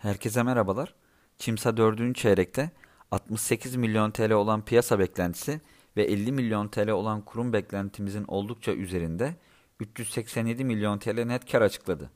Herkese 0.00 0.42
merhabalar. 0.42 0.94
Çimsa 1.38 1.76
4. 1.76 2.16
çeyrekte 2.16 2.70
68 3.10 3.76
milyon 3.76 4.10
TL 4.10 4.32
olan 4.32 4.64
piyasa 4.64 4.98
beklentisi 4.98 5.60
ve 5.96 6.04
50 6.04 6.32
milyon 6.32 6.68
TL 6.68 6.88
olan 6.88 7.20
kurum 7.20 7.52
beklentimizin 7.52 8.24
oldukça 8.28 8.72
üzerinde 8.72 9.34
387 9.80 10.64
milyon 10.64 10.98
TL 10.98 11.24
net 11.24 11.52
kar 11.52 11.62
açıkladı. 11.62 12.10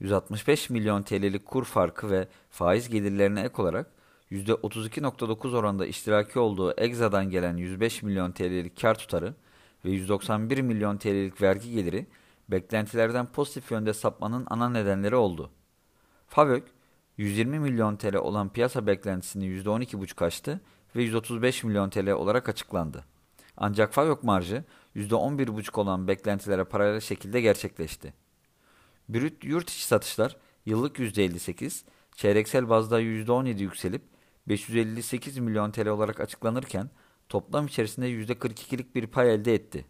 165 0.00 0.70
milyon 0.70 1.02
TL'lik 1.02 1.46
kur 1.46 1.64
farkı 1.64 2.10
ve 2.10 2.28
faiz 2.50 2.88
gelirlerine 2.88 3.40
ek 3.40 3.62
olarak 3.62 3.90
%32.9 4.30 5.56
oranda 5.56 5.86
iştiraki 5.86 6.38
olduğu 6.38 6.80
Egza'dan 6.80 7.30
gelen 7.30 7.56
105 7.56 8.02
milyon 8.02 8.32
TL'lik 8.32 8.80
kar 8.80 8.98
tutarı 8.98 9.34
ve 9.84 9.90
191 9.90 10.60
milyon 10.60 10.96
TL'lik 10.96 11.42
vergi 11.42 11.70
geliri 11.70 12.06
beklentilerden 12.48 13.26
pozitif 13.26 13.70
yönde 13.70 13.92
sapmanın 13.92 14.46
ana 14.50 14.68
nedenleri 14.68 15.16
oldu. 15.16 15.50
FAVÖK 16.28 16.64
120 17.22 17.58
milyon 17.58 17.96
TL 17.96 18.16
olan 18.16 18.48
piyasa 18.48 18.86
beklentisini 18.86 19.44
%12,5 19.44 20.24
aştı 20.24 20.60
ve 20.96 21.02
135 21.02 21.64
milyon 21.64 21.90
TL 21.90 22.10
olarak 22.10 22.48
açıklandı. 22.48 23.04
Ancak 23.56 23.92
FAVÖK 23.92 24.22
marjı 24.22 24.64
%11,5 24.96 25.80
olan 25.80 26.08
beklentilere 26.08 26.64
paralel 26.64 27.00
şekilde 27.00 27.40
gerçekleşti. 27.40 28.14
Brüt 29.08 29.44
yurt 29.44 29.70
içi 29.70 29.84
satışlar 29.84 30.36
yıllık 30.66 30.98
%58, 30.98 31.84
çeyreksel 32.14 32.68
bazda 32.68 33.00
%17 33.00 33.62
yükselip 33.62 34.02
558 34.48 35.38
milyon 35.38 35.70
TL 35.70 35.86
olarak 35.88 36.20
açıklanırken 36.20 36.90
toplam 37.28 37.66
içerisinde 37.66 38.08
%42'lik 38.08 38.94
bir 38.94 39.06
pay 39.06 39.34
elde 39.34 39.54
etti. 39.54 39.86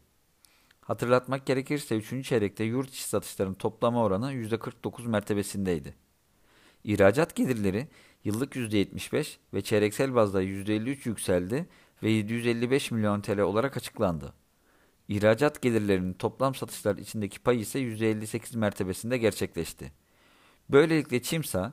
Hatırlatmak 0.80 1.46
gerekirse 1.46 1.96
3. 1.96 2.28
çeyrekte 2.28 2.64
yurt 2.64 2.88
içi 2.88 3.02
satışların 3.02 3.54
toplama 3.54 4.02
oranı 4.02 4.32
%49 4.32 5.08
mertebesindeydi. 5.08 6.01
İhracat 6.84 7.36
gelirleri 7.36 7.88
yıllık 8.24 8.56
%75 8.56 9.36
ve 9.54 9.62
çeyreksel 9.62 10.14
bazda 10.14 10.42
%53 10.42 11.08
yükseldi 11.08 11.66
ve 12.02 12.10
755 12.10 12.90
milyon 12.90 13.20
TL 13.20 13.38
olarak 13.38 13.76
açıklandı. 13.76 14.32
İhracat 15.08 15.62
gelirlerinin 15.62 16.12
toplam 16.12 16.54
satışlar 16.54 16.96
içindeki 16.96 17.40
payı 17.40 17.58
ise 17.58 17.78
%58 17.80 18.58
mertebesinde 18.58 19.18
gerçekleşti. 19.18 19.92
Böylelikle 20.70 21.22
Çimsa 21.22 21.72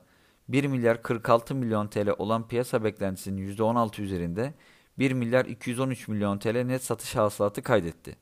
1 0.49 0.65
milyar 0.65 1.01
46 1.01 1.55
milyon 1.55 1.87
TL 1.87 2.09
olan 2.17 2.47
piyasa 2.47 2.83
beklentisinin 2.83 3.55
%16 3.55 4.01
üzerinde 4.01 4.53
1 4.99 5.11
milyar 5.11 5.45
213 5.45 6.07
milyon 6.07 6.39
TL 6.39 6.63
net 6.63 6.83
satış 6.83 7.15
hasılatı 7.15 7.61
kaydetti. 7.63 8.15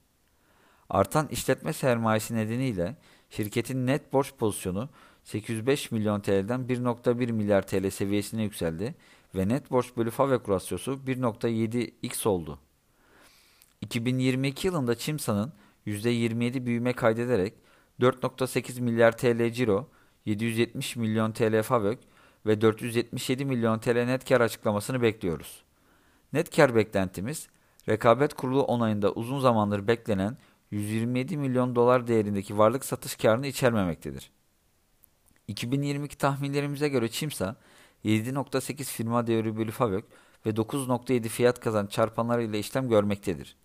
Artan 0.89 1.27
işletme 1.27 1.73
sermayesi 1.73 2.35
nedeniyle 2.35 2.95
şirketin 3.29 3.87
net 3.87 4.13
borç 4.13 4.33
pozisyonu 4.37 4.89
805 5.27 5.91
milyon 5.91 6.19
TL'den 6.19 6.61
1.1 6.61 7.31
milyar 7.31 7.67
TL 7.67 7.89
seviyesine 7.89 8.43
yükseldi 8.43 8.95
ve 9.35 9.47
net 9.47 9.71
borç 9.71 9.97
bölü 9.97 10.11
FAVÖK 10.11 10.49
rasyosu 10.49 10.91
1.7x 10.91 12.27
oldu. 12.27 12.59
2022 13.81 14.67
yılında 14.67 14.95
Çimsa'nın 14.95 15.53
%27 15.87 16.65
büyüme 16.65 16.93
kaydederek 16.93 17.53
4.8 17.99 18.81
milyar 18.81 19.17
TL 19.17 19.51
ciro, 19.51 19.89
770 20.25 20.95
milyon 20.95 21.31
TL 21.31 21.63
FAVÖK 21.63 21.99
ve 22.45 22.61
477 22.61 23.45
milyon 23.45 23.79
TL 23.79 24.05
net 24.05 24.29
kar 24.29 24.41
açıklamasını 24.41 25.01
bekliyoruz. 25.01 25.63
Net 26.33 26.55
kar 26.55 26.75
beklentimiz, 26.75 27.47
rekabet 27.89 28.33
kurulu 28.33 28.63
onayında 28.63 29.11
uzun 29.11 29.39
zamandır 29.39 29.87
beklenen 29.87 30.37
127 30.71 31.37
milyon 31.37 31.75
dolar 31.75 32.07
değerindeki 32.07 32.57
varlık 32.57 32.85
satış 32.85 33.15
karını 33.15 33.47
içermemektedir. 33.47 34.31
2022 35.57 36.17
tahminlerimize 36.17 36.87
göre 36.87 37.07
Çimsa 37.07 37.55
7.8 38.05 38.83
firma 38.83 39.27
değeri 39.27 39.57
bölü 39.57 39.71
FAVÖK 39.71 40.05
ve 40.45 40.49
9.7 40.49 41.27
fiyat 41.27 41.59
kazan 41.59 41.87
çarpanları 41.87 42.43
ile 42.43 42.59
işlem 42.59 42.89
görmektedir. 42.89 43.55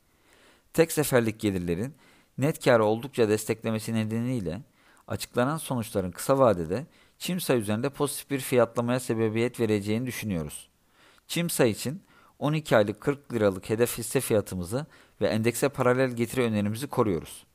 Tek 0.73 0.93
seferlik 0.93 1.41
gelirlerin 1.41 1.95
net 2.39 2.65
karı 2.65 2.85
oldukça 2.85 3.29
desteklemesi 3.29 3.95
nedeniyle 3.95 4.63
açıklanan 5.09 5.57
sonuçların 5.57 6.11
kısa 6.11 6.39
vadede 6.39 6.87
Çimsa 7.19 7.55
üzerinde 7.55 7.91
pozitif 7.91 8.31
bir 8.31 8.41
fiyatlamaya 8.41 9.01
sebebiyet 9.01 9.61
vereceğini 9.61 10.07
düşünüyoruz. 10.07 10.69
Çimsa 11.27 11.65
için 11.65 12.03
12 12.39 12.77
aylık 12.77 13.01
40 13.01 13.33
liralık 13.33 13.71
hedef 13.71 13.99
hisse 13.99 14.21
fiyatımızı 14.21 14.87
ve 15.21 15.27
endekse 15.27 15.69
paralel 15.69 16.11
getiri 16.11 16.43
önerimizi 16.43 16.87
koruyoruz. 16.87 17.47